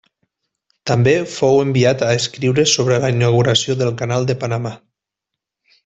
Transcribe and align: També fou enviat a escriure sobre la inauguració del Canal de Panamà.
També 0.91 1.13
fou 1.33 1.61
enviat 1.65 2.01
a 2.07 2.09
escriure 2.21 2.65
sobre 2.73 2.97
la 3.05 3.13
inauguració 3.17 3.77
del 3.83 3.95
Canal 4.03 4.27
de 4.33 4.39
Panamà. 4.47 4.73